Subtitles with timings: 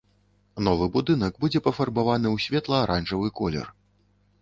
[0.67, 3.67] Новы будынак будзе пафарбаваны ў светла-аранжавы колер.